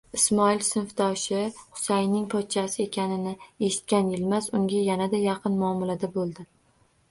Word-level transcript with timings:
Ismoil 0.17 0.61
sinfdoshi 0.67 1.41
Husayinning 1.75 2.23
pochchasi 2.31 2.81
ekanini 2.87 3.35
eshitgan 3.69 4.11
Yilmaz 4.15 4.49
unga 4.61 4.83
yanada 4.91 5.23
yaqin 5.29 5.63
muomalada 5.63 6.13
bo'ldi. 6.19 6.51